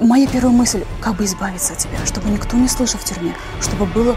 [0.00, 3.86] Моя первая мысль, как бы избавиться от тебя, чтобы никто не слышал в тюрьме, чтобы
[3.86, 4.14] было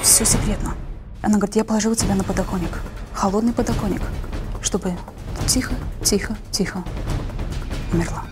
[0.00, 0.74] все секретно.
[1.20, 2.78] Она говорит, я положила тебя на подоконник,
[3.12, 4.02] холодный подоконник,
[4.62, 4.92] чтобы
[5.48, 6.84] тихо, тихо, тихо
[7.92, 8.22] умерла.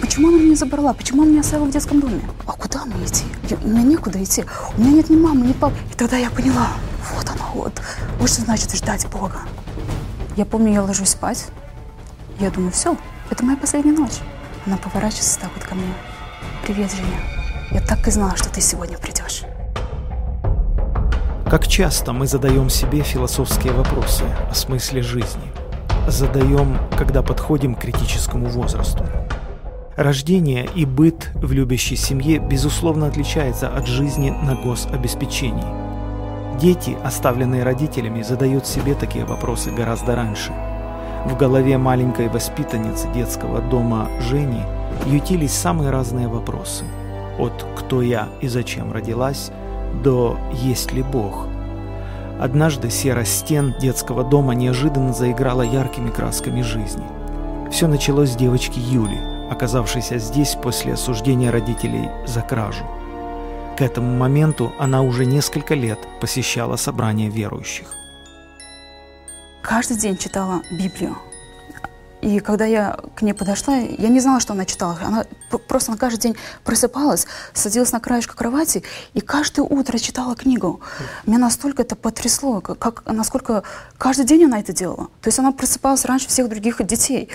[0.00, 0.94] Почему она меня забрала?
[0.94, 2.22] Почему она меня оставила в детском доме?
[2.46, 3.24] А куда мне идти?
[3.50, 4.46] Я, у меня некуда идти.
[4.76, 5.76] У меня нет ни мамы, ни папы.
[5.90, 6.68] И тогда я поняла,
[7.14, 7.82] вот оно, вот.
[8.18, 9.42] Вот что значит ждать Бога.
[10.36, 11.48] Я помню, я ложусь спать.
[12.40, 12.96] Я думаю, все,
[13.30, 14.20] это моя последняя ночь.
[14.64, 15.92] Она поворачивается так вот ко мне.
[16.64, 17.18] Привет, Женя.
[17.72, 19.42] Я так и знала, что ты сегодня придешь.
[21.50, 25.52] Как часто мы задаем себе философские вопросы о смысле жизни?
[26.06, 29.04] Задаем, когда подходим к критическому возрасту.
[29.96, 35.66] Рождение и быт в любящей семье безусловно отличается от жизни на гособеспечении.
[36.58, 40.52] Дети, оставленные родителями, задают себе такие вопросы гораздо раньше.
[41.26, 44.62] В голове маленькой воспитанницы детского дома Жени
[45.06, 46.84] ютились самые разные вопросы.
[47.38, 49.50] От «кто я и зачем родилась»
[50.02, 51.46] до «есть ли Бог?».
[52.40, 57.04] Однажды серость стен детского дома неожиданно заиграла яркими красками жизни.
[57.70, 59.18] Все началось с девочки Юли–
[59.52, 62.84] оказавшейся здесь после осуждения родителей за кражу.
[63.76, 68.01] К этому моменту она уже несколько лет посещала собрания верующих.
[69.62, 71.16] Каждый день читала Библию.
[72.20, 74.98] И когда я к ней подошла, я не знала, что она читала.
[75.02, 75.24] Она
[75.68, 78.82] просто на каждый день просыпалась, садилась на краешку кровати
[79.14, 80.80] и каждое утро читала книгу.
[81.26, 83.62] Меня настолько это потрясло, как, насколько
[83.98, 85.08] каждый день она это делала.
[85.20, 87.28] То есть она просыпалась раньше всех других детей.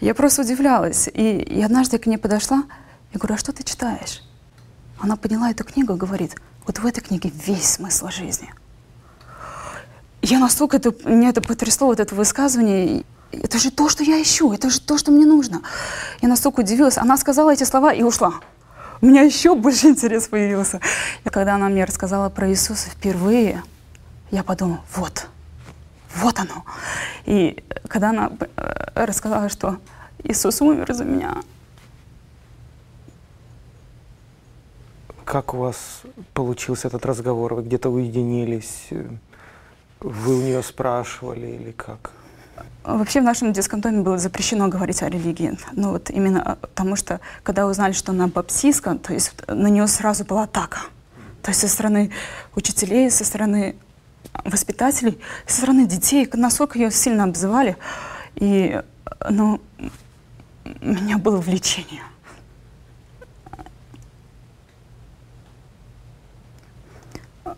[0.00, 1.08] Я просто удивлялась.
[1.08, 2.64] И, и однажды я к ней подошла,
[3.12, 4.22] я говорю, а что ты читаешь?
[5.00, 8.52] Она подняла эту книгу и говорит, вот в этой книге весь смысл жизни.
[10.22, 14.52] Я настолько это, меня это потрясло, вот это высказывание это же то, что я ищу,
[14.52, 15.62] это же то, что мне нужно.
[16.20, 16.98] Я настолько удивилась.
[16.98, 18.34] Она сказала эти слова и ушла.
[19.00, 20.80] У меня еще больше интерес появился.
[21.24, 23.62] И когда она мне рассказала про Иисуса впервые,
[24.30, 25.28] я подумала, вот,
[26.16, 26.64] вот оно.
[27.24, 29.78] И когда она э, рассказала, что
[30.22, 31.36] Иисус умер за меня.
[35.24, 36.02] Как у вас
[36.34, 37.54] получился этот разговор?
[37.54, 38.88] Вы где-то уединились?
[40.00, 42.12] Вы у нее спрашивали или как?
[42.84, 45.58] Вообще в нашем детском доме было запрещено говорить о религии.
[45.72, 50.24] Ну вот именно потому, что когда узнали, что она баптистка, то есть на нее сразу
[50.24, 50.80] была атака.
[51.42, 52.10] То есть со стороны
[52.54, 53.76] учителей, со стороны
[54.44, 57.76] воспитателей, со стороны детей, насколько ее сильно обзывали.
[58.36, 58.80] И,
[59.28, 59.60] ну,
[60.64, 62.02] у меня было влечение.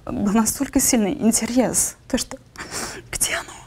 [0.04, 2.38] Был настолько сильный интерес, то что
[3.10, 3.62] где оно?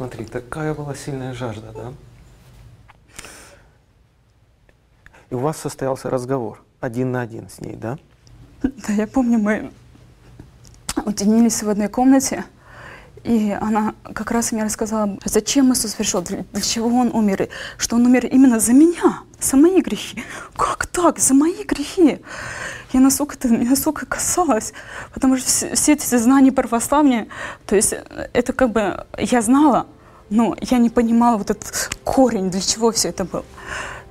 [0.00, 1.92] смотри, такая была сильная жажда, да?
[5.28, 7.98] И у вас состоялся разговор один на один с ней, да?
[8.62, 9.70] Да, я помню, мы
[11.04, 12.44] уединились в одной комнате,
[13.24, 17.96] и она как раз мне рассказала, зачем Иисус пришел, для, для чего Он умер, что
[17.96, 20.24] Он умер именно за меня, за мои грехи.
[20.56, 22.20] Как так, за мои грехи?
[22.92, 24.72] Я настолько это меня настолько касалось,
[25.14, 27.28] потому что все, все эти знания православия,
[27.66, 27.94] то есть
[28.32, 29.86] это как бы я знала,
[30.30, 33.44] но я не понимала вот этот корень, для чего все это было.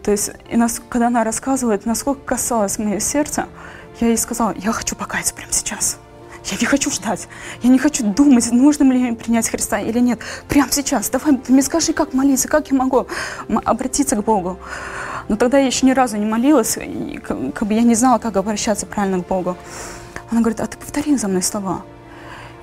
[0.04, 3.48] То есть, и нас, когда она рассказывала, это насколько касалось мое сердце,
[4.00, 6.00] я ей сказала, я хочу покаяться прямо сейчас.
[6.46, 7.28] Я не хочу ждать.
[7.62, 10.20] Я не хочу думать, нужно ли мне принять Христа или нет.
[10.48, 11.10] Прямо сейчас.
[11.10, 13.08] Давай, ты мне скажи, как молиться, как я могу
[13.66, 14.58] обратиться к Богу.
[15.28, 18.36] Но тогда я еще ни разу не молилась, и, как бы я не знала, как
[18.36, 19.56] обращаться правильно к Богу.
[20.32, 21.84] Она говорит, а ты повтори за мной слова.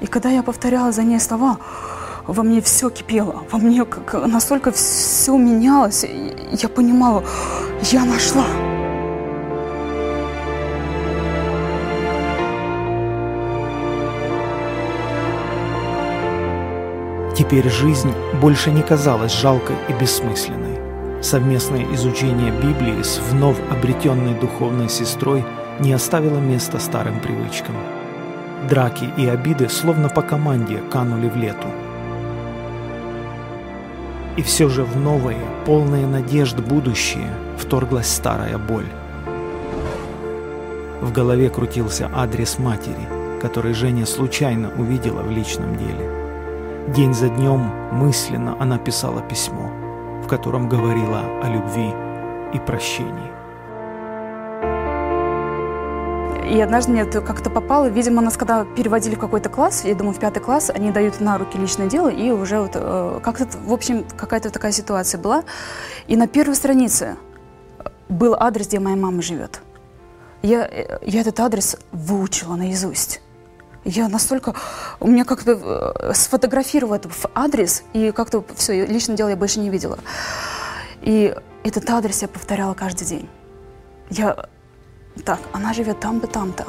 [0.01, 1.59] И когда я повторяла за ней слова,
[2.27, 6.05] во мне все кипело, во мне настолько все менялось,
[6.53, 7.25] я понимала,
[7.83, 8.66] я нашла.
[17.37, 18.11] Теперь жизнь
[18.41, 21.23] больше не казалась жалкой и бессмысленной.
[21.23, 25.45] Совместное изучение Библии с вновь обретенной духовной сестрой
[25.79, 27.75] не оставило места старым привычкам.
[28.71, 31.69] Драки и обиды словно по команде канули в лету.
[34.39, 38.89] И все же в новое, полное надежд будущее вторглась старая боль.
[41.03, 43.07] В голове крутился адрес матери,
[43.43, 46.16] который Женя случайно увидела в личном деле.
[46.89, 49.73] День за днем мысленно она писала письмо,
[50.23, 51.93] в котором говорила о любви
[52.55, 53.33] и прощении.
[56.49, 60.15] И однажды мне это как-то попало, видимо, нас когда переводили в какой-то класс, я думаю,
[60.15, 63.73] в пятый класс, они дают на руки личное дело, и уже вот э, как-то, в
[63.73, 65.43] общем, какая-то такая ситуация была.
[66.07, 67.17] И на первой странице
[68.09, 69.61] был адрес, где моя мама живет.
[70.43, 73.23] Я, э, я этот адрес выучила наизусть.
[73.87, 74.53] Я настолько...
[74.99, 79.71] У меня как-то э, сфотографировал этот адрес, и как-то все, личное дело я больше не
[79.71, 79.99] видела.
[81.03, 83.29] И этот адрес я повторяла каждый день.
[84.11, 84.49] Я...
[85.25, 86.67] Так, она живет там-то, там-то.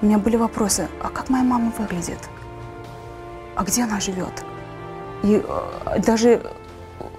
[0.00, 2.18] У меня были вопросы, а как моя мама выглядит?
[3.54, 4.42] А где она живет?
[5.24, 6.40] И э, даже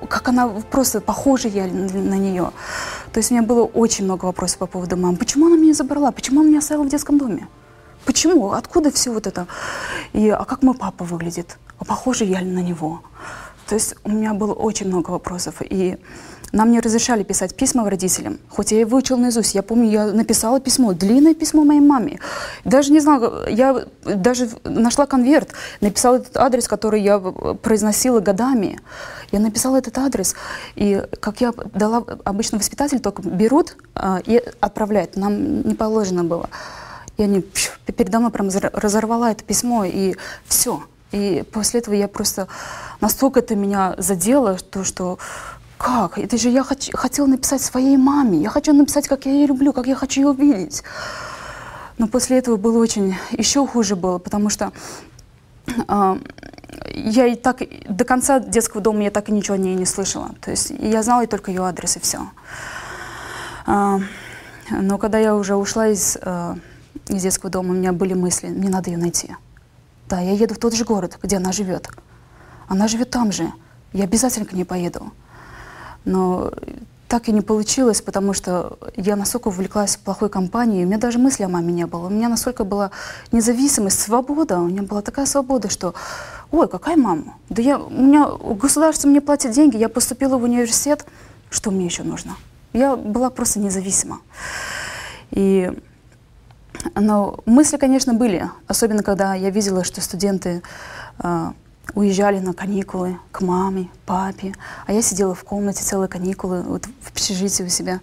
[0.09, 2.51] как она просто похожа я на нее.
[3.13, 5.17] То есть у меня было очень много вопросов по поводу мамы.
[5.17, 6.11] Почему она меня забрала?
[6.11, 7.47] Почему она меня оставила в детском доме?
[8.07, 8.53] Почему?
[8.53, 9.47] Откуда все вот это?
[10.13, 11.57] И, а как мой папа выглядит?
[11.77, 13.01] А похоже я ли на него?
[13.67, 15.55] То есть у меня было очень много вопросов.
[15.59, 15.97] И
[16.53, 18.39] нам не разрешали писать письма родителям.
[18.49, 19.55] Хоть я и выучила наизусть.
[19.55, 22.21] Я помню, я написала письмо, длинное письмо моей маме.
[22.63, 25.51] Даже не знала, я даже нашла конверт,
[25.81, 28.79] написала этот адрес, который я произносила годами.
[29.33, 30.33] Я написала этот адрес,
[30.75, 35.17] и как я дала, обычно воспитатель только берут а, и отправляют.
[35.17, 36.49] Нам не положено было.
[37.17, 37.41] И они
[37.85, 40.15] передо мной прям разорвала это письмо, и
[40.45, 40.83] все.
[41.11, 42.47] И после этого я просто
[43.01, 45.17] настолько это меня задело, то, что
[45.77, 46.17] как?
[46.17, 48.39] Это же я хоч, хотела написать своей маме.
[48.39, 50.83] Я хочу написать, как я ее люблю, как я хочу ее увидеть.
[51.97, 54.71] Но после этого было очень еще хуже было, потому что
[55.67, 56.17] э,
[56.93, 60.31] я и так до конца детского дома я так и ничего о ней не слышала.
[60.41, 62.29] То есть я знала и только ее адрес и все.
[63.65, 63.99] Э,
[64.69, 66.55] но когда я уже ушла из, э,
[67.15, 69.35] из детского дома, у меня были мысли, мне надо ее найти.
[70.09, 71.89] Да, я еду в тот же город, где она живет.
[72.67, 73.51] Она живет там же.
[73.93, 75.11] Я обязательно к ней поеду.
[76.05, 76.51] Но
[77.07, 81.43] так и не получилось, потому что я настолько увлеклась плохой компанией, у меня даже мысли
[81.43, 82.07] о маме не было.
[82.07, 82.91] У меня настолько была
[83.31, 84.59] независимость, свобода.
[84.59, 85.93] У меня была такая свобода, что,
[86.51, 87.35] ой, какая мама?
[87.49, 91.05] Да я, у меня государство мне платит деньги, я поступила в университет,
[91.49, 92.35] что мне еще нужно?
[92.73, 94.19] Я была просто независима.
[95.31, 95.71] И,
[96.95, 100.61] но мысли, конечно, были, особенно когда я видела, что студенты
[101.19, 101.51] э,
[101.93, 104.53] уезжали на каникулы к маме, папе,
[104.85, 107.99] а я сидела в комнате целые каникулы вот в общежитии у себя.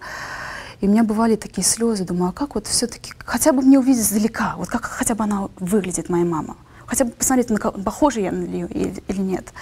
[0.81, 4.03] И у меня бывали такие слезы, думаю, а как вот все-таки, хотя бы мне увидеть
[4.03, 6.57] издалека, вот как хотя бы она выглядит, моя мама.
[6.85, 9.53] Хотя бы посмотреть, на кого, похожа я на нее или, нет.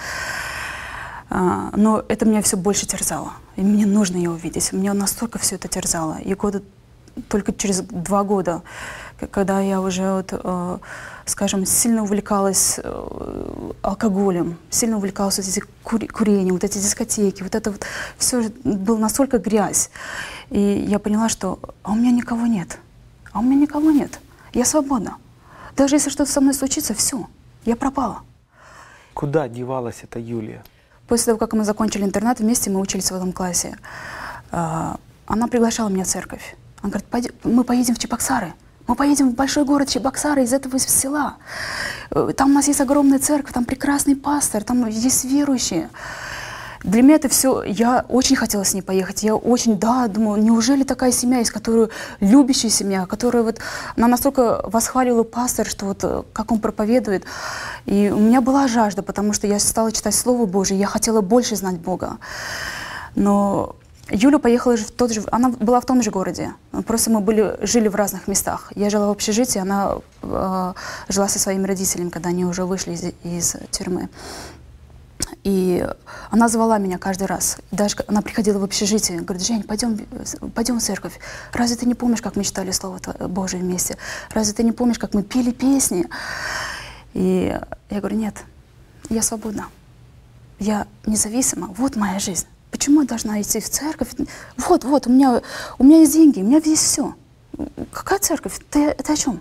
[1.30, 3.32] А, но это меня все больше терзало.
[3.56, 4.72] И мне нужно ее увидеть.
[4.72, 6.18] Меня настолько все это терзало.
[6.18, 6.62] И года,
[7.28, 8.62] только через два года,
[9.30, 10.78] когда я уже вот, э,
[11.24, 17.54] скажем, сильно увлекалась э, алкоголем, сильно увлекалась вот эти кури курением, вот эти дискотеки, вот
[17.54, 17.86] это вот
[18.18, 19.90] все было настолько грязь.
[20.50, 22.78] И я поняла, что а у меня никого нет,
[23.32, 24.20] а у меня никого нет,
[24.52, 25.16] я свободна.
[25.76, 27.26] Даже если что-то со мной случится, все,
[27.64, 28.20] я пропала.
[29.14, 30.62] Куда девалась эта Юлия?
[31.08, 33.76] После того, как мы закончили интернат, вместе мы учились в этом классе.
[34.50, 34.96] Э,
[35.26, 36.56] она приглашала меня в церковь.
[36.84, 38.52] Она говорит, мы поедем в Чебоксары.
[38.86, 41.36] Мы поедем в большой город Чебоксары из этого села.
[42.10, 45.88] Э, там у нас есть огромная церковь, там прекрасный пастор, там есть верующие.
[46.82, 49.22] Для меня это все, я очень хотела с ней поехать.
[49.22, 51.88] Я очень, да, думаю, неужели такая семья есть, которую
[52.20, 53.60] любящая семья, которая вот,
[53.96, 57.24] она настолько восхвалила пастор, что вот э, как он проповедует.
[57.86, 61.56] И у меня была жажда, потому что я стала читать Слово Божие, я хотела больше
[61.56, 62.18] знать Бога.
[63.14, 63.76] Но
[64.10, 66.52] Юля поехала в тот же, она была в том же городе,
[66.86, 68.70] просто мы были, жили в разных местах.
[68.74, 70.72] Я жила в общежитии, она э,
[71.08, 74.10] жила со своими родителями, когда они уже вышли из, из тюрьмы.
[75.42, 75.86] И
[76.30, 77.58] она звала меня каждый раз.
[77.70, 79.98] Даже она приходила в общежитие, говорит, Жень, пойдем,
[80.54, 81.18] пойдем в церковь.
[81.52, 82.98] Разве ты не помнишь, как мы читали Слово
[83.28, 83.96] Божие вместе?
[84.30, 86.06] Разве ты не помнишь, как мы пели песни?
[87.14, 87.58] И
[87.90, 88.44] я говорю, нет,
[89.08, 89.66] я свободна.
[90.58, 91.68] Я независима.
[91.76, 92.46] Вот моя жизнь.
[92.84, 94.08] Почему я должна идти в церковь?
[94.58, 95.40] Вот, вот, у меня,
[95.78, 97.14] у меня есть деньги, у меня есть все.
[97.90, 98.60] Какая церковь?
[98.68, 99.40] Ты, ты о чем?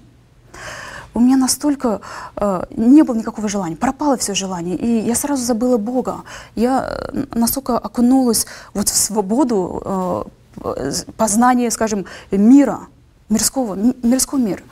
[1.13, 1.99] У меня настолько
[2.37, 6.21] э, не было никакого желания, пропало все желание, и я сразу забыла Бога.
[6.55, 12.87] Я э, настолько окунулась вот в свободу э, познания, скажем, мира,
[13.27, 14.63] мирского, мирской мир.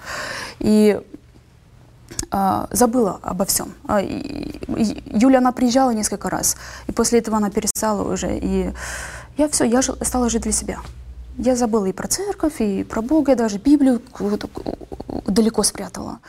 [0.60, 0.98] И
[2.72, 3.74] забыла обо всем.
[3.88, 6.56] А, Юля, она приезжала несколько раз,
[6.88, 8.38] и после этого она перестала уже.
[8.38, 8.72] И
[9.38, 10.80] я все, я стала жить для себя.
[11.38, 14.02] Я забыла и про церковь, и про Бога, я даже Библию
[15.28, 16.20] далеко спрятала.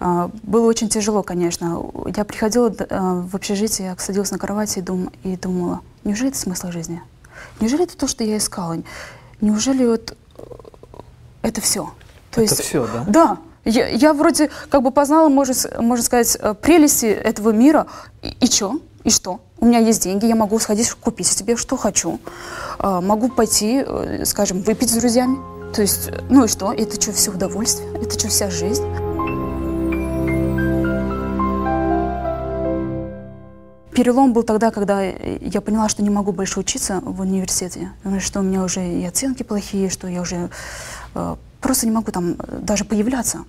[0.00, 1.82] А, было очень тяжело, конечно.
[2.14, 6.70] Я приходила в общежитие, я садилась на кровати и, дум, и думала, неужели это смысл
[6.70, 7.02] жизни?
[7.60, 8.76] Неужели это то, что я искала?
[9.40, 10.16] Неужели вот
[11.42, 11.92] это все?
[12.30, 13.04] То Это есть, все, да?
[13.06, 13.38] Да.
[13.64, 17.86] Я, я вроде как бы познала, можно, можно сказать, э, прелести этого мира.
[18.22, 18.80] И, и что?
[19.04, 19.40] И что?
[19.58, 22.20] У меня есть деньги, я могу сходить купить себе, что хочу.
[22.78, 25.38] А, могу пойти, э, скажем, выпить с друзьями.
[25.74, 26.72] То есть, ну и что?
[26.72, 27.88] Это что, все удовольствие?
[28.00, 28.84] Это что, вся жизнь?
[33.92, 38.42] Перелом был тогда, когда я поняла, что не могу больше учиться в университете, что у
[38.42, 40.50] меня уже и оценки плохие, что я уже
[41.14, 43.46] э, просто не могу там даже появляться.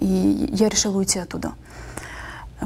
[0.00, 1.52] И я решила уйти оттуда.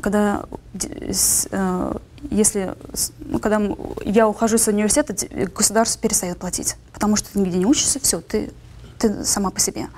[0.00, 1.94] Когда, э,
[2.30, 2.74] если,
[3.18, 3.60] ну, когда
[4.02, 5.14] я ухожу с университета,
[5.54, 8.50] государство перестает платить, потому что ты нигде не учишься, все, ты,
[8.98, 9.88] ты сама по себе.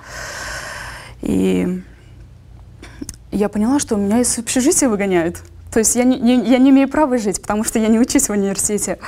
[1.22, 1.84] И
[3.30, 5.40] я поняла, что меня из общежития выгоняют.
[5.72, 8.28] То есть я не, не, я не имею права жить, потому что я не учусь
[8.28, 8.98] в университете.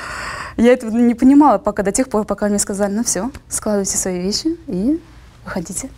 [0.57, 4.21] Я этого не понимала пока до тех пор, пока мне сказали, ну все, складывайте свои
[4.21, 5.01] вещи и
[5.45, 5.91] выходите.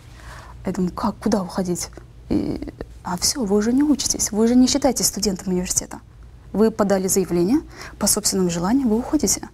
[0.67, 1.89] Я думаю, как, куда уходить?
[2.29, 6.01] И, а все, вы уже не учитесь, вы уже не считаетесь студентом университета.
[6.53, 7.61] Вы подали заявление
[7.99, 9.49] по собственному желанию, вы уходите.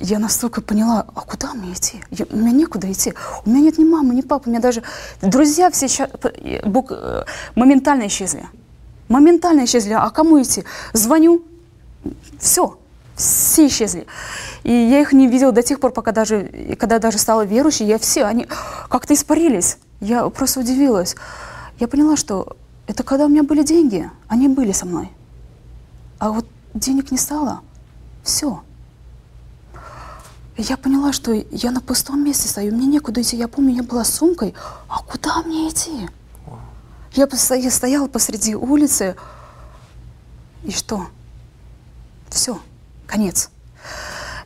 [0.00, 2.02] Я настолько поняла, а куда мне идти?
[2.10, 3.14] Я, у меня некуда идти.
[3.44, 4.82] У меня нет ни мамы, ни папы, у меня даже
[5.20, 6.08] друзья все ща,
[6.64, 8.48] бук, э, моментально исчезли.
[9.12, 9.92] Моментально исчезли.
[9.92, 10.64] А кому идти?
[10.94, 11.42] Звоню.
[12.38, 12.78] Все.
[13.14, 14.06] Все исчезли.
[14.62, 17.98] И я их не видела до тех пор, пока даже, когда даже стала верующей, я
[17.98, 18.46] все, они
[18.88, 19.76] как-то испарились.
[20.00, 21.14] Я просто удивилась.
[21.78, 25.10] Я поняла, что это когда у меня были деньги, они были со мной.
[26.18, 27.60] А вот денег не стало.
[28.22, 28.62] Все.
[30.56, 33.36] Я поняла, что я на пустом месте стою, мне некуда идти.
[33.36, 34.54] Я помню, я была с сумкой,
[34.88, 36.08] а куда мне идти?
[37.14, 39.16] Я, я стояла посреди улицы,
[40.64, 41.06] и что?
[42.30, 42.58] Все,
[43.06, 43.50] конец.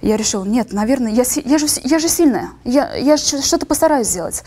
[0.03, 4.43] Я решила, нет, наверное, я, я, же, я же сильная, я, я что-то постараюсь сделать.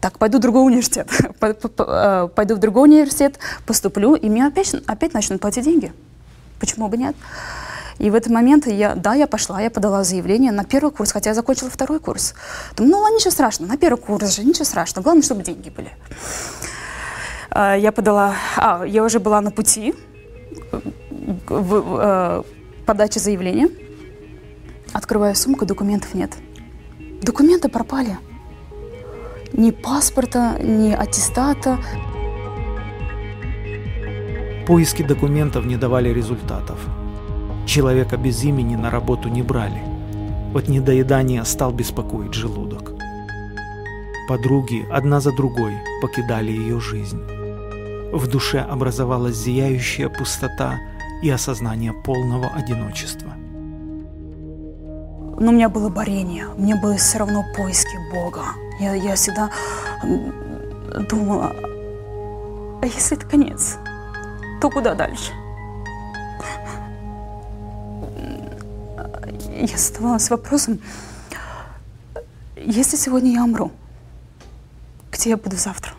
[0.00, 1.08] Так, пойду в другой университет,
[1.40, 5.92] э, пойду в другой университет, поступлю, и мне опять, опять начнут платить деньги.
[6.60, 7.16] Почему бы нет?
[7.98, 11.30] И в этот момент я, да, я пошла, я подала заявление на первый курс, хотя
[11.30, 12.34] я закончила второй курс.
[12.76, 15.92] Думаю, ну, ничего страшного, на первый курс же, ничего страшного, главное, чтобы деньги были.
[17.54, 19.94] Я подала, а, я уже была на пути
[21.48, 22.42] в, в, э,
[22.84, 23.68] подачи заявления.
[24.92, 26.32] Открываю сумку, документов нет.
[27.22, 28.18] Документы пропали.
[29.52, 31.78] Ни паспорта, ни аттестата.
[34.66, 36.78] Поиски документов не давали результатов.
[37.66, 39.82] Человека без имени на работу не брали.
[40.54, 42.92] От недоедания стал беспокоить желудок.
[44.28, 47.33] Подруги одна за другой покидали ее жизнь.
[48.14, 50.78] В душе образовалась зияющая пустота
[51.20, 53.32] и осознание полного одиночества.
[55.40, 58.44] Но у меня было борение, у меня было все равно поиски Бога.
[58.78, 59.50] Я, я всегда
[61.10, 61.50] думала,
[62.80, 63.78] а если это конец,
[64.60, 65.32] то куда дальше?
[69.56, 70.78] Я задавалась вопросом,
[72.54, 73.72] если сегодня я умру,
[75.10, 75.93] где я буду завтра?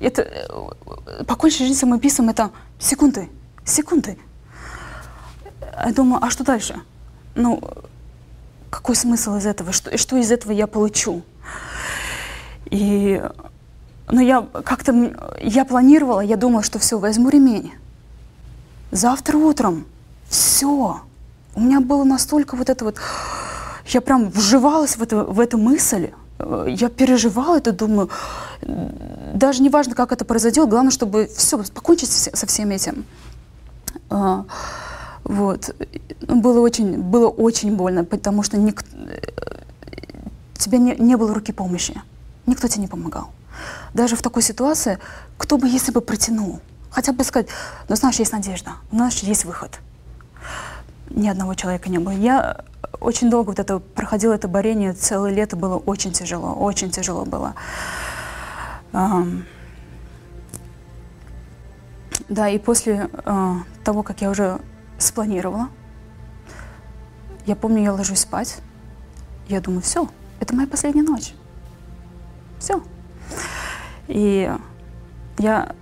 [0.00, 3.28] Это, э, покончить жизнь самоубийством– это секунды,
[3.64, 4.18] секунды.
[5.84, 6.80] Я думаю, а что дальше?
[7.34, 7.62] Ну,
[8.70, 9.72] какой смысл из этого?
[9.72, 11.22] Что, что из этого я получу?
[12.70, 13.22] И,
[14.08, 17.72] ну, я как-то, я планировала, я думала, что все, возьму ремень.
[18.92, 19.86] Завтра утром
[20.28, 21.00] все.
[21.54, 22.96] У меня было настолько вот это вот,
[23.86, 26.10] я прям вживалась в, это, в эту мысль,
[26.66, 28.10] я переживала это, думаю,
[28.62, 33.04] даже не важно, как это произойдет, главное, чтобы все, покончить со всем этим.
[34.08, 34.44] А,
[35.24, 35.74] вот.
[36.20, 38.84] Было очень, было очень больно, потому что ник...
[40.56, 42.00] тебе не, не было руки помощи.
[42.46, 43.30] Никто тебе не помогал.
[43.94, 44.98] Даже в такой ситуации,
[45.38, 47.48] кто бы, если бы протянул, хотя бы сказать,
[47.88, 49.80] ну, знаешь, есть надежда, у нас есть выход.
[51.10, 52.12] Ни одного человека не было.
[52.12, 52.64] Я
[53.00, 57.54] очень долго вот это проходило это борение, целое лето было очень тяжело, очень тяжело было.
[58.92, 59.44] Um,
[62.28, 64.60] да, и после uh, того, как я уже
[64.98, 65.68] спланировала,
[67.46, 68.58] я помню, я ложусь спать,
[69.48, 71.34] я думаю, все, это моя последняя ночь.
[72.58, 72.82] Все.
[74.06, 74.52] И
[75.38, 75.74] я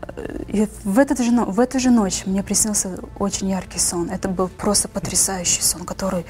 [0.49, 4.11] и в, эту же, в эту же ночь мне приснился очень яркий сон.
[4.11, 6.25] Это был просто потрясающий сон, который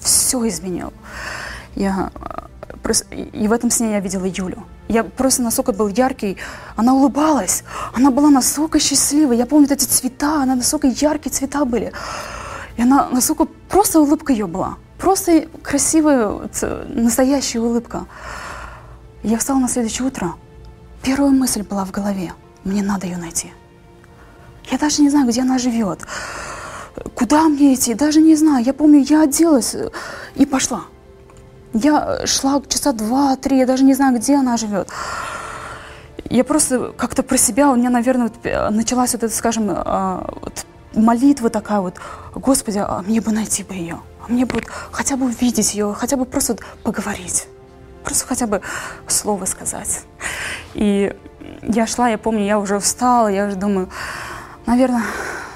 [0.00, 0.92] все изменил.
[1.74, 4.64] Я э, просто, и в этом сне я видела Юлю.
[4.88, 6.36] Я просто настолько был яркий,
[6.76, 9.36] она улыбалась, она была настолько счастливой.
[9.36, 11.92] Я помню эти цвета, она настолько яркие цвета были.
[12.76, 14.76] И она настолько, просто улыбка ее была.
[14.98, 16.48] Просто красивая,
[16.88, 18.06] настоящая улыбка.
[19.22, 20.34] я встала на следующее утро.
[21.02, 22.32] Первая мысль была в голове.
[22.64, 23.52] Мне надо ее найти.
[24.70, 26.00] Я даже не знаю, где она живет.
[27.14, 28.64] Куда мне идти, даже не знаю.
[28.64, 29.90] Я помню, я оделась э,
[30.36, 30.84] и пошла.
[31.72, 34.88] Я шла часа два-три, я даже не знаю, где она живет.
[36.30, 40.24] Я просто как-то про себя, у меня, наверное, вот э, началась вот эта, скажем, э,
[40.40, 41.96] вот молитва такая вот,
[42.34, 45.94] Господи, а мне бы найти бы ее, а мне бы вот хотя бы увидеть ее,
[45.94, 47.48] хотя бы просто вот поговорить,
[48.04, 48.62] просто хотя бы
[49.08, 50.02] слово сказать.
[50.74, 51.14] И
[51.62, 53.88] я шла, я помню, я уже устала, я уже думаю,
[54.66, 55.02] наверное,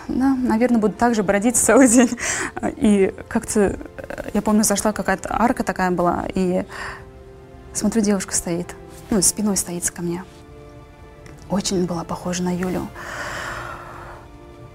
[0.08, 2.10] да, наверное, буду так же бродить целый день.
[2.76, 6.64] И как-то, э, я помню, зашла какая-то арка такая была, и
[7.74, 8.74] смотрю, девушка стоит,
[9.10, 10.24] ну, спиной стоит ко мне.
[11.50, 12.88] Очень была похожа на Юлю.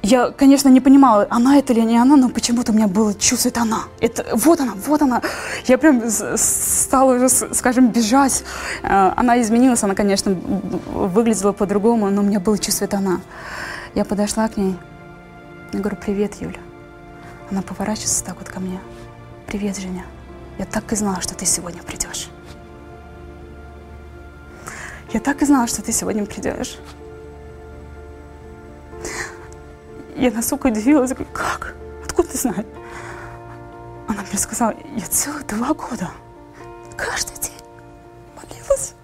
[0.06, 3.48] Я, конечно, не понимала, она это или не она, но почему-то у меня было чувство,
[3.48, 3.84] это она.
[4.02, 5.22] Это, вот она, вот она.
[5.66, 8.44] Я прям стала уже, скажем, бежать.
[8.84, 13.22] Э, она изменилась, она, конечно, выглядела по-другому, но у меня было чувство, это она.
[13.96, 14.76] Я подошла к ней.
[15.72, 16.60] Я говорю, привет, Юля.
[17.50, 18.82] Она поворачивается так вот ко мне.
[19.48, 20.04] Привет, Женя.
[20.58, 22.28] Я так и знала, что ты сегодня придешь.
[25.14, 26.78] Я так и знала, что ты сегодня придешь.
[30.24, 31.75] Я настолько удивилась, говорю, как?
[32.01, 32.65] Откуда ты знаешь?
[34.08, 36.12] Она мне сказала, я целых два года,
[36.96, 37.60] каждый день
[38.34, 38.96] молилась.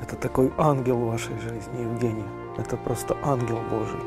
[0.00, 2.24] Это такой ангел в вашей жизни, Евгений.
[2.56, 4.00] Это просто ангел Божий.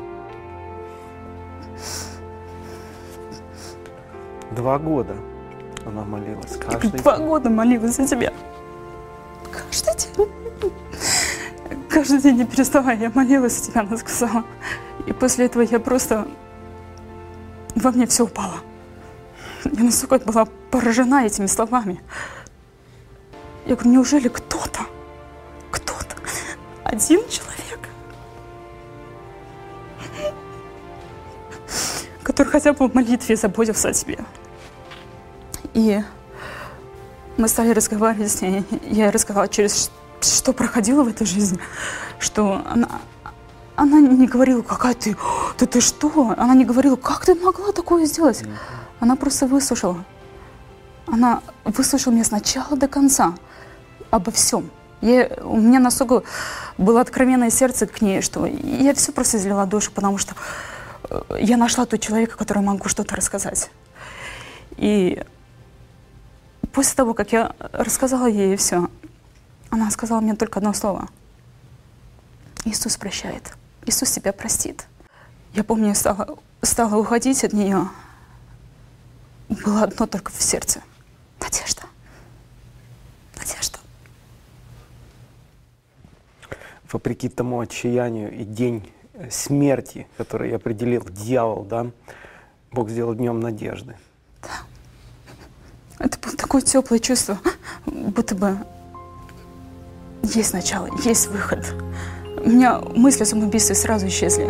[4.52, 5.14] Два года
[5.84, 6.56] она молилась.
[6.56, 7.26] Каждый Два день.
[7.26, 8.32] года молилась за тебя.
[12.10, 14.44] Каждый день не переставая, я молилась за тебя, она сказала.
[15.06, 16.26] И после этого я просто...
[17.76, 18.56] Во мне все упало.
[19.64, 22.00] Я настолько была поражена этими словами.
[23.64, 24.80] Я говорю, неужели кто-то,
[25.70, 26.16] кто-то,
[26.82, 27.88] один человек,
[32.24, 34.18] который хотя бы в молитве заботился о тебе.
[35.74, 36.02] И
[37.36, 38.64] мы стали разговаривать с ней.
[38.82, 41.58] Я рассказала, через что проходила в этой жизни,
[42.20, 42.88] что она,
[43.76, 45.16] она не говорила, какая ты,
[45.58, 46.34] да ты что?
[46.36, 48.42] Она не говорила, как ты могла такое сделать?
[49.00, 50.04] Она просто выслушала.
[51.06, 53.34] Она выслушала меня сначала до конца
[54.10, 54.70] обо всем.
[55.00, 56.22] Я, у меня настолько
[56.76, 60.34] было откровенное сердце к ней, что я все просто излила душу, потому что
[61.08, 63.70] э, я нашла тот человека, который могу что-то рассказать.
[64.76, 65.22] И
[66.72, 68.88] после того, как я рассказала ей все,
[69.70, 71.08] она сказала мне только одно слово.
[72.64, 73.52] Иисус прощает.
[73.86, 74.86] Иисус тебя простит.
[75.54, 77.88] Я помню, я стала, стала уходить от нее.
[79.48, 80.80] Было одно только в сердце.
[81.40, 81.82] Надежда.
[83.36, 83.78] Надежда.
[86.92, 88.92] Вопреки тому отчаянию и день
[89.30, 91.90] смерти, который определил дьявол, да,
[92.70, 93.96] Бог сделал днем надежды.
[94.42, 94.48] Да.
[95.98, 97.38] Это было такое теплое чувство,
[97.86, 98.56] будто бы
[100.22, 101.74] есть начало, есть выход.
[102.42, 104.48] У меня мысли о самоубийстве сразу исчезли.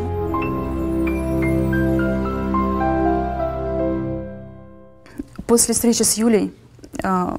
[5.47, 6.55] После встречи с Юлей
[7.03, 7.37] э,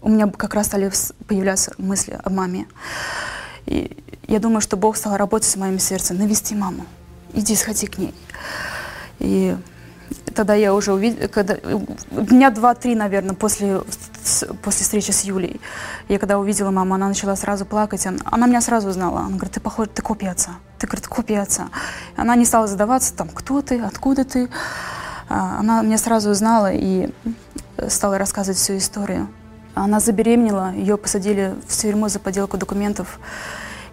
[0.00, 0.92] у меня как раз стали
[1.26, 2.68] появляться мысли о маме.
[3.66, 3.96] И
[4.28, 6.86] я думаю, что Бог стал работать с моим сердцем, навести маму.
[7.34, 8.14] Иди, сходи к ней.
[9.18, 9.56] И
[10.34, 11.56] тогда я уже увидела, когда,
[12.10, 13.82] дня два-три, наверное, после,
[14.62, 15.60] после встречи с Юлей,
[16.08, 19.52] я когда увидела маму, она начала сразу плакать, она, она меня сразу узнала, она говорит,
[19.52, 21.68] ты похож, ты копия отца, ты, говорит, копия отца.
[22.16, 24.48] Она не стала задаваться, там, кто ты, откуда ты,
[25.28, 27.10] а, она меня сразу узнала и
[27.88, 29.28] стала рассказывать всю историю.
[29.74, 33.18] Она забеременела, ее посадили в тюрьму за подделку документов,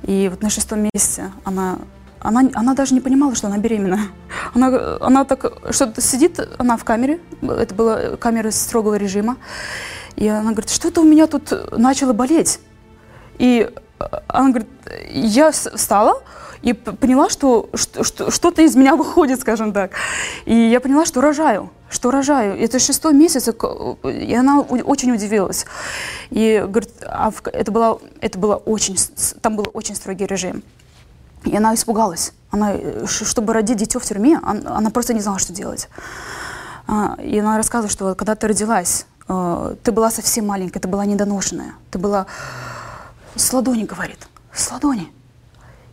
[0.04, 1.80] и вот на шестом месяце она
[2.26, 4.00] она, она даже не понимала, что она беременна.
[4.54, 9.38] Она, она так что-то сидит, она в камере, это была камера строгого режима,
[10.16, 12.60] и она говорит, что-то у меня тут начало болеть.
[13.38, 13.70] И
[14.28, 14.70] она говорит,
[15.12, 16.22] я встала
[16.62, 19.92] и поняла, что, что что-то из меня выходит, скажем так.
[20.46, 22.60] И я поняла, что рожаю, что рожаю.
[22.60, 25.66] Это шестой месяц, и она очень удивилась.
[26.32, 28.98] И говорит, а это было, это было очень,
[29.42, 30.64] там был очень строгий режим.
[31.46, 32.34] И она испугалась.
[32.52, 35.90] Она, э, чтобы родить дитё в тюрьме, она просто не знала, что делать.
[36.88, 41.06] А, и она рассказывала, что когда ты родилась, э, ты была совсем маленькая, ты была
[41.06, 41.74] недоношенная.
[41.92, 42.28] Ты была
[43.36, 45.12] с ладони, говорит, с ладони.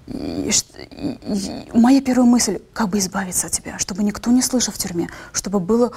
[0.06, 0.50] И,
[0.90, 4.78] и, и моя первая мысль, как бы избавиться от тебя, чтобы никто не слышал в
[4.78, 5.92] тюрьме, чтобы было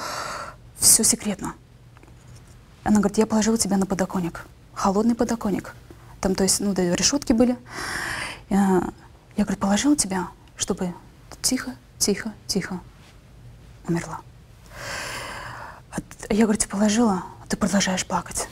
[0.78, 1.54] все секретно.
[2.84, 5.74] Она говорит, я положила тебя на подоконник, холодный подоконник.
[6.22, 7.58] Там, то есть, ну, да, решетки были.
[9.36, 10.94] Я, я говорит, положила тебя, чтобы
[11.42, 12.80] тихо, тихо, тихо
[13.88, 14.22] умерла.
[15.92, 18.48] А я, говорит, положила, а ты продолжаешь плакать.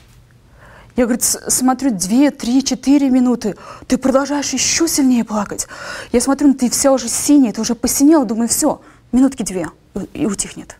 [0.95, 3.55] Я, говорит, смотрю две, три, четыре минуты.
[3.87, 5.67] Ты продолжаешь еще сильнее плакать.
[6.11, 8.25] Я смотрю, ты вся уже синяя, ты уже посинела.
[8.25, 8.79] Думаю, все,
[9.11, 9.69] минутки две,
[10.13, 10.77] и утихнет.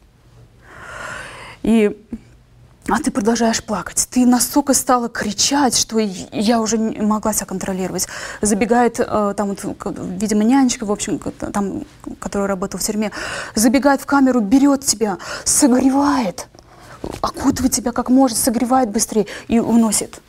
[1.64, 1.98] И
[2.90, 4.08] а ты продолжаешь плакать.
[4.12, 8.08] Ты настолько стала кричать, что я уже не могла себя контролировать.
[8.42, 9.66] Забегает э, там, вот,
[10.20, 11.84] видимо, нянечка, в общем, там,
[12.20, 13.12] которая работала в тюрьме,
[13.56, 16.48] забегает в камеру, берет тебя, согревает,
[17.22, 20.22] окутывает тебя как может, согревает быстрее и уносит.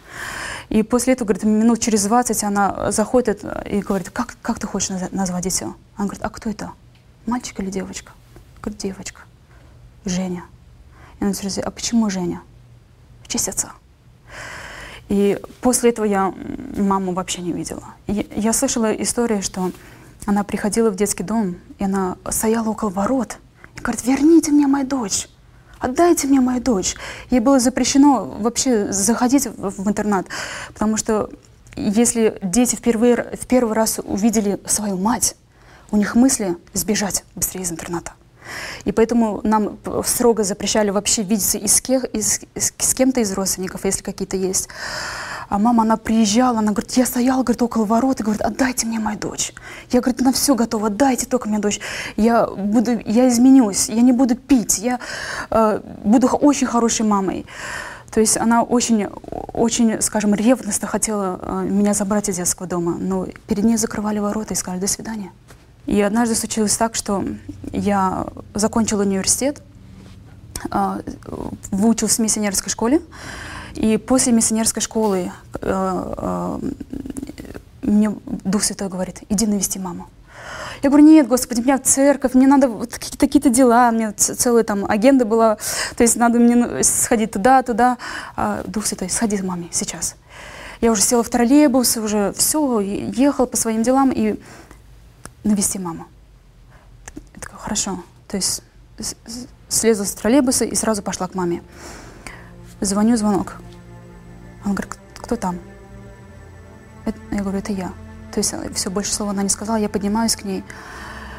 [0.69, 4.91] И после этого, говорит, минут через 20 она заходит и говорит, как, как ты хочешь
[5.11, 5.75] назвать дитё?
[5.97, 6.71] Она говорит, а кто это?
[7.27, 8.13] Мальчик или девочка?
[8.63, 9.23] Говорит, девочка.
[10.05, 10.45] Женя.
[11.31, 12.43] И спросила, а почему Женя?
[13.23, 13.73] В честь отца.
[15.09, 16.35] И после этого я
[16.77, 17.85] маму вообще не видела.
[18.07, 19.71] И я слышала историю, что
[20.27, 23.39] она приходила в детский дом, и она стояла около ворот
[23.77, 25.29] и говорит, верните мне мою дочь,
[25.79, 26.95] отдайте мне мою дочь.
[27.31, 30.27] Ей было запрещено вообще заходить в, в интернат,
[30.73, 31.31] потому что
[31.77, 35.37] если дети впервые, в первый раз увидели свою мать,
[35.91, 38.13] у них мысли сбежать быстрее из интерната.
[38.85, 43.33] И поэтому нам строго запрещали вообще видеться и с, кем, и с, с кем-то из
[43.33, 44.69] родственников, если какие-то есть.
[45.49, 48.99] А мама, она приезжала, она говорит, я стояла, говорит, около ворот и говорит, отдайте мне
[48.99, 49.53] мою дочь.
[49.91, 51.81] Я, говорит, на все готова, отдайте только мне дочь.
[52.17, 55.01] Я, буду, я изменюсь, я не буду пить, я
[55.51, 57.47] э, буду очень хорошей мамой.
[58.11, 59.09] То есть она очень,
[59.53, 64.55] очень, скажем, ревностно хотела э, меня забрать из детского дома, но перед ней закрывали ворота
[64.55, 65.33] и сказали «до свидания».
[65.87, 67.25] И однажды случилось так, что
[67.73, 69.63] я закончила университет,
[70.71, 71.01] а,
[71.71, 73.03] выучилась в миссионерской школе,
[73.75, 76.59] и после миссионерской школы э, э,
[77.83, 80.07] мне Дух Святой говорит, иди навести маму.
[80.83, 84.13] Я говорю, нет, Господи, мне в церковь, мне надо вот какие-то какие дела, у меня
[84.13, 85.57] целая там агенда была,
[85.97, 87.99] то есть надо мне сходить туда, туда.
[88.37, 90.15] А Дух Святой, сходи к маме сейчас.
[90.81, 94.39] Я уже села в троллейбус, уже все, ехала по своим делам, и
[95.45, 96.07] навести маму.
[97.35, 98.03] Я такая, хорошо.
[98.29, 98.63] То есть
[99.69, 101.63] слезла с троллейбуса и сразу пошла к маме.
[102.81, 103.57] Звоню, звонок.
[104.65, 105.59] Он говорит, кто там?
[107.31, 107.93] Я говорю, это я.
[108.33, 109.77] То есть все, больше слова она не сказала.
[109.77, 110.65] Я поднимаюсь к ней.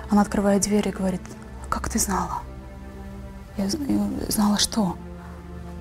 [0.09, 1.21] Она открывает дверь и говорит,
[1.69, 2.41] как ты знала?
[3.57, 3.69] Я
[4.29, 4.97] знала что?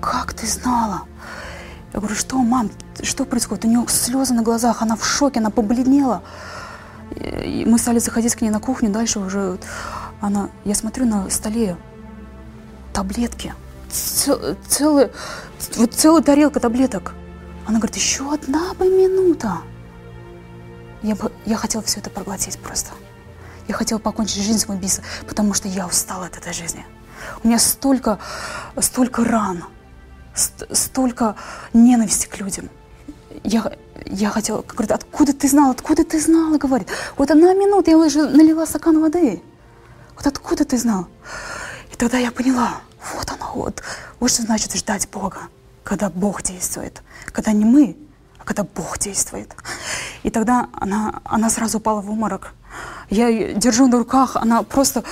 [0.01, 1.03] Как ты знала?
[1.93, 3.65] Я говорю, что, мам, что происходит?
[3.65, 6.23] У нее слезы на глазах, она в шоке, она побледнела.
[7.19, 9.57] Мы стали заходить к ней на кухню, дальше уже
[10.21, 11.77] она, я смотрю на столе
[12.93, 13.53] таблетки,
[13.89, 15.11] цел, целая,
[15.75, 17.13] вот целая тарелка таблеток.
[17.65, 19.59] Она говорит, еще одна бы минута.
[21.01, 22.91] Я, бы, я хотела все это проглотить просто.
[23.67, 26.85] Я хотела покончить жизнь самоубийством, потому что я устала от этой жизни.
[27.43, 28.19] У меня столько,
[28.79, 29.63] столько ран,
[30.33, 31.35] столько
[31.73, 32.69] ненависти к людям.
[33.43, 33.71] Я,
[34.05, 36.87] я хотела, говорит, откуда ты знала, откуда ты знала, говорит.
[37.17, 39.41] Вот одна минута, я уже налила стакан воды.
[40.15, 41.07] Вот откуда ты знал?
[41.91, 42.81] И тогда я поняла,
[43.13, 43.81] вот оно, вот,
[44.19, 45.39] вот что значит ждать Бога,
[45.83, 47.01] когда Бог действует.
[47.31, 47.97] Когда не мы,
[48.39, 49.55] а когда Бог действует.
[50.23, 52.53] И тогда она, она сразу упала в уморок.
[53.09, 55.03] Я ее держу на руках, она просто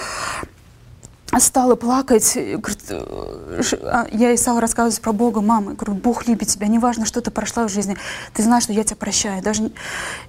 [1.39, 6.47] стала плакать, говорит, э, а, я ей стала рассказывать про Бога, мама, говорю, Бог любит
[6.49, 7.97] тебя, неважно, что ты прошла в жизни,
[8.33, 9.71] ты знаешь, что я тебя прощаю, даже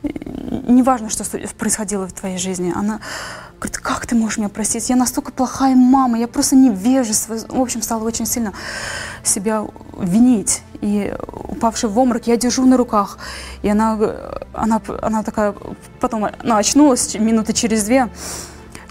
[0.02, 1.24] неважно, что
[1.58, 2.72] происходило в твоей жизни.
[2.74, 3.00] Она
[3.58, 4.90] говорит, как ты можешь меня простить?
[4.90, 7.36] Я настолько плохая мама, я просто невежество.
[7.48, 8.52] В общем, стала очень сильно
[9.22, 9.64] себя
[9.98, 10.62] винить.
[10.80, 11.14] И
[11.48, 13.18] упавший в обморок, я держу на руках.
[13.62, 13.98] И она,
[14.52, 15.54] она, она такая,
[16.00, 18.10] потом она очнулась минуты через две,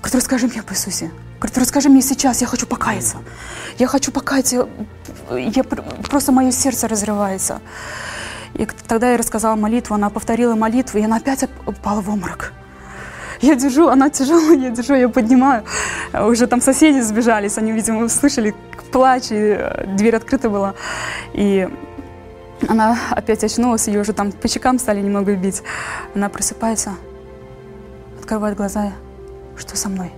[0.03, 1.11] говорит, расскажи мне об Иисусе.
[1.39, 3.17] Говорит, расскажи мне сейчас, я хочу покаяться.
[3.79, 4.67] Я хочу покаяться,
[5.31, 7.61] я, просто мое сердце разрывается.
[8.53, 12.53] И тогда я рассказала молитву, она повторила молитву, и она опять упала в обморок.
[13.41, 15.63] Я держу, она тяжелая, я держу, я поднимаю.
[16.13, 18.53] Уже там соседи сбежались, они, видимо, услышали
[18.91, 19.57] плач, и
[19.97, 20.75] дверь открыта была.
[21.33, 21.67] И
[22.67, 25.63] она опять очнулась, ее уже там по щекам стали немного бить.
[26.13, 26.91] Она просыпается,
[28.19, 28.91] открывает глаза.
[29.57, 30.11] Что со мной?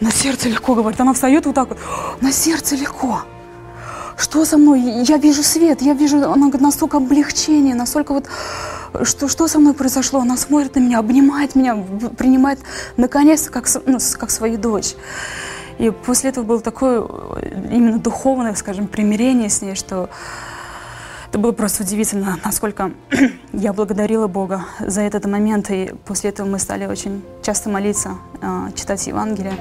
[0.00, 1.00] На сердце легко, говорит.
[1.00, 1.78] Она встает вот так вот.
[2.20, 3.22] На сердце легко.
[4.16, 4.80] Что со мной?
[4.80, 8.26] Я вижу свет, я вижу, она говорит, настолько облегчение, настолько вот,
[9.04, 10.20] что, что со мной произошло?
[10.20, 11.76] Она смотрит на меня, обнимает меня,
[12.16, 12.58] принимает
[12.96, 14.94] наконец-то как, ну, как свою дочь.
[15.78, 20.10] И после этого было такое э, именно духовное, скажем, примирение с ней, что
[21.32, 22.92] это было просто удивительно, насколько
[23.54, 25.70] я благодарила Бога за этот момент.
[25.70, 29.54] И после этого мы стали очень часто молиться, а, читать Евангелие.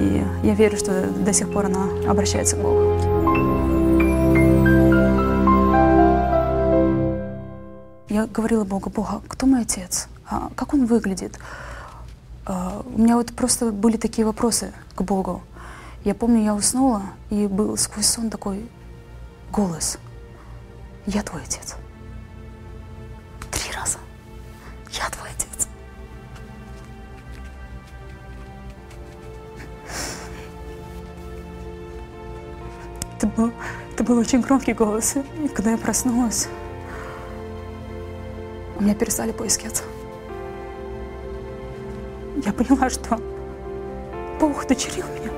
[0.00, 2.98] И я верю, что до сих пор она обращается к Богу.
[8.08, 10.08] Я говорила Богу, Бога, кто мой отец?
[10.28, 11.38] А как он выглядит?
[12.46, 15.40] А, у меня вот просто были такие вопросы к Богу.
[16.02, 18.68] Я помню, я уснула, и был сквозь сон такой
[19.52, 19.98] голос.
[21.06, 21.76] Я твой отец.
[23.50, 23.98] Три раза.
[24.92, 25.68] Я твой отец.
[33.16, 33.52] Это был,
[33.92, 35.16] это был очень громкий голос.
[35.16, 36.48] И когда я проснулась,
[38.78, 39.84] у меня перестали поиски отца
[42.44, 43.18] я поняла, что
[44.38, 45.32] Бог удочерил меня.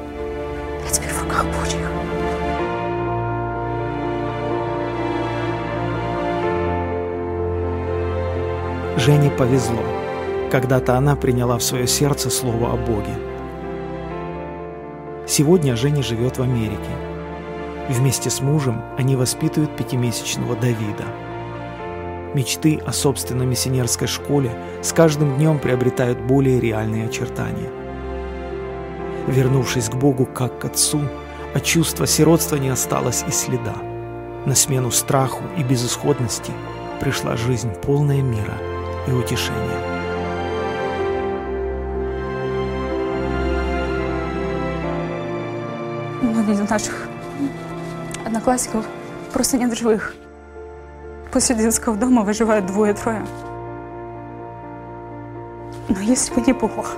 [0.85, 2.16] Я теперь в руках Божьих.
[8.97, 9.83] Жене повезло.
[10.51, 13.15] Когда-то она приняла в свое сердце слово о Боге.
[15.27, 16.79] Сегодня Женя живет в Америке.
[17.89, 21.05] Вместе с мужем они воспитывают пятимесячного Давида–
[22.37, 27.71] Мечты о собственной миссионерской школе с каждым днем приобретают более реальные очертания.
[29.27, 31.01] Вернувшись к Богу как к Отцу,
[31.55, 33.77] от чувства сиротства не осталось и следа.
[34.45, 36.53] На смену страху и безысходности
[37.01, 38.53] пришла жизнь полная мира
[39.07, 39.81] и утешения.
[46.23, 47.09] Многие наших
[48.25, 48.87] одноклассников
[49.33, 50.15] просто нет живых
[51.37, 53.23] после детского дома выживают двое-трое.
[55.89, 56.97] Но если бы не Бог,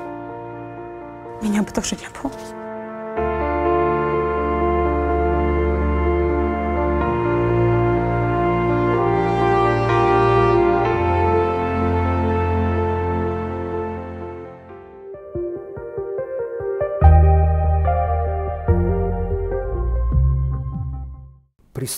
[1.43, 2.58] меня бы тоже не было.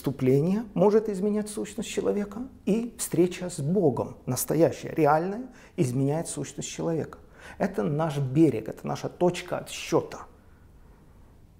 [0.00, 5.42] Преступление может изменять сущность человека, и встреча с Богом, настоящая, реальная,
[5.76, 7.18] изменяет сущность человека.
[7.58, 10.20] Это наш берег, это наша точка отсчета.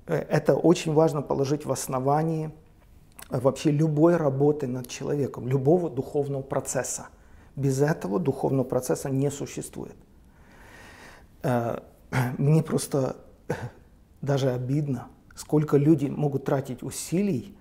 [0.07, 2.51] Э, это очень важно положить в основании
[3.29, 7.09] э, вообще любой работы над человеком, любого духовного процесса.
[7.57, 9.97] Без этого духовного процесса не существует.
[11.43, 11.81] Э,
[12.39, 13.17] мне просто
[14.23, 17.55] даже обидно, сколько люди могут тратить усилий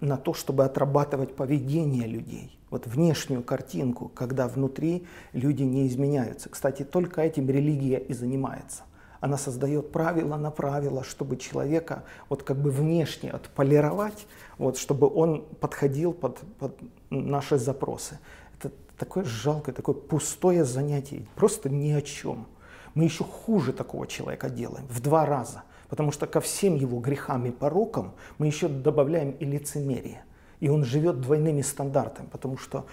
[0.00, 6.48] на то, чтобы отрабатывать поведение людей, вот внешнюю картинку, когда внутри люди не изменяются.
[6.48, 8.84] Кстати, только этим религия и занимается.
[9.20, 14.26] Она создает правила на правила, чтобы человека вот как бы внешне отполировать,
[14.58, 18.18] вот, чтобы он подходил под, под наши запросы.
[18.58, 22.46] Это такое жалкое, такое пустое занятие, просто ни о чем.
[22.94, 27.44] Мы еще хуже такого человека делаем в два раза– Потому что ко всем его грехам
[27.44, 30.24] и порокам мы еще добавляем и лицемерие.
[30.58, 32.86] И он живет двойными стандартами, потому что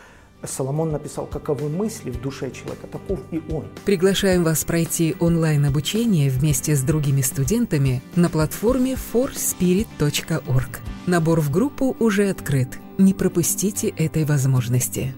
[0.43, 3.67] Соломон написал, каковы мысли в душе человека, таков и он.
[3.85, 10.79] Приглашаем вас пройти онлайн-обучение вместе с другими студентами на платформе forspirit.org.
[11.07, 12.67] Набор в группу уже открыт.
[12.97, 15.15] Не пропустите этой возможности.